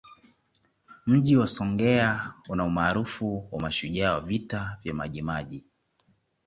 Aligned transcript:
Mji 1.05 1.37
wa 1.37 1.47
Songea 1.47 2.33
una 2.49 2.63
umaarufu 2.65 3.47
wa 3.51 3.59
mashujaa 3.59 4.13
wa 4.13 4.21
Vita 4.21 4.77
vya 4.83 4.93
Majimaji 4.93 5.63